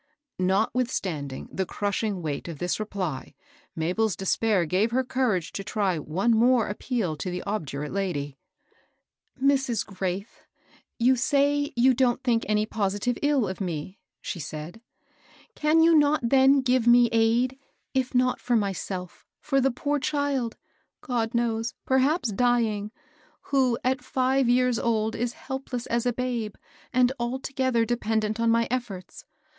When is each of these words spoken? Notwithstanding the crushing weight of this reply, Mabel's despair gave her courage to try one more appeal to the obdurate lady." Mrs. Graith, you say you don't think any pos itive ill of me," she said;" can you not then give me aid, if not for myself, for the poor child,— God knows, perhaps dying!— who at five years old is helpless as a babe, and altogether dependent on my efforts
Notwithstanding 0.39 1.47
the 1.53 1.63
crushing 1.67 2.23
weight 2.23 2.47
of 2.47 2.57
this 2.57 2.79
reply, 2.79 3.35
Mabel's 3.75 4.15
despair 4.15 4.65
gave 4.65 4.89
her 4.89 5.03
courage 5.03 5.51
to 5.51 5.63
try 5.63 5.99
one 5.99 6.31
more 6.31 6.67
appeal 6.67 7.15
to 7.17 7.29
the 7.29 7.43
obdurate 7.43 7.93
lady." 7.93 8.39
Mrs. 9.39 9.85
Graith, 9.85 10.47
you 10.97 11.15
say 11.15 11.71
you 11.75 11.93
don't 11.93 12.23
think 12.23 12.43
any 12.49 12.65
pos 12.65 12.95
itive 12.95 13.19
ill 13.21 13.47
of 13.47 13.61
me," 13.61 13.99
she 14.21 14.39
said;" 14.39 14.81
can 15.63 15.83
you 15.83 15.95
not 15.95 16.27
then 16.29 16.61
give 16.61 16.87
me 16.87 17.07
aid, 17.11 17.59
if 17.93 18.15
not 18.15 18.39
for 18.41 18.55
myself, 18.55 19.23
for 19.39 19.61
the 19.61 19.69
poor 19.69 19.99
child,— 19.99 20.57
God 21.01 21.35
knows, 21.35 21.75
perhaps 21.85 22.31
dying!— 22.31 22.89
who 23.51 23.77
at 23.83 24.03
five 24.03 24.49
years 24.49 24.79
old 24.79 25.15
is 25.15 25.33
helpless 25.33 25.85
as 25.85 26.07
a 26.07 26.11
babe, 26.13 26.55
and 26.91 27.11
altogether 27.19 27.85
dependent 27.85 28.39
on 28.39 28.49
my 28.49 28.67
efforts 28.71 29.25